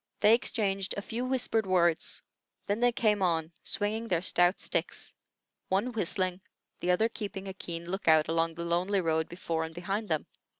They 0.21 0.33
exchanged 0.33 0.95
a 0.97 1.01
few 1.03 1.23
whispered 1.25 1.67
words; 1.67 2.23
then 2.65 2.79
they 2.79 2.91
came 2.91 3.21
on, 3.21 3.51
swinging 3.63 4.07
their 4.07 4.23
stout 4.23 4.59
sticks, 4.59 5.13
one 5.69 5.91
whistling, 5.91 6.41
the 6.79 6.89
other 6.89 7.07
keeping 7.07 7.47
a 7.47 7.53
keen 7.53 7.85
lookout 7.87 8.27
along 8.27 8.55
the 8.55 8.65
lonely 8.65 9.01
road 9.01 9.29
before 9.29 9.63
and 9.63 9.75
behind 9.75 10.09
them. 10.09 10.25